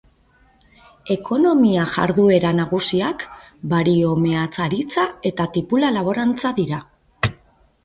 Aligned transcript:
Ekonomia 1.15 1.83
jarduera 1.95 2.53
nagusiak 2.61 3.27
bario-meatzaritza 3.75 5.07
eta 5.33 5.49
tipula-laborantza 5.59 6.57
dira. 6.61 6.85